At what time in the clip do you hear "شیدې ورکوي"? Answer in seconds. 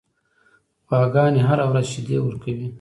1.93-2.67